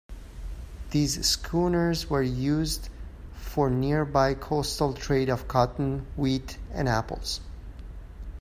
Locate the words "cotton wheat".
5.47-6.57